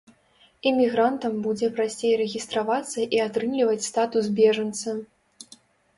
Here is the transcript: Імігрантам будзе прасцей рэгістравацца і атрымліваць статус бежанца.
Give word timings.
Імігрантам 0.69 1.35
будзе 1.47 1.69
прасцей 1.75 2.13
рэгістравацца 2.23 3.07
і 3.19 3.23
атрымліваць 3.27 3.87
статус 3.91 4.25
бежанца. 4.41 4.99